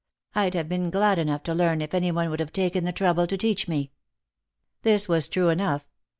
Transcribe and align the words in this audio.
I'd 0.33 0.55
have 0.55 0.67
been 0.67 0.89
glad 0.89 1.19
enough 1.19 1.43
to 1.43 1.53
learn 1.53 1.79
if 1.79 1.93
any 1.93 2.11
one 2.11 2.31
would 2.31 2.39
have 2.39 2.51
taken 2.51 2.85
the 2.85 2.91
trouble 2.91 3.27
to 3.27 3.37
teach 3.37 3.67
me." 3.67 3.91
This 4.81 5.07
was 5.07 5.27
true 5.27 5.49
enough. 5.49 5.85